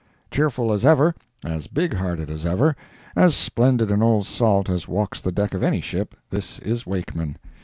[0.31, 1.13] Cheerful as ever,
[1.45, 2.75] as big hearted as ever,
[3.15, 7.37] as splendid an old salt as walks the deck of any ship—this is Wakeman.